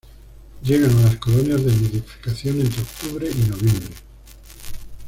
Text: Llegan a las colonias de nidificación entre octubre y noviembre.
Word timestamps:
Llegan 0.63 0.97
a 0.97 1.01
las 1.03 1.17
colonias 1.17 1.63
de 1.63 1.73
nidificación 1.75 2.59
entre 2.61 2.81
octubre 2.81 3.29
y 3.31 3.35
noviembre. 3.47 3.93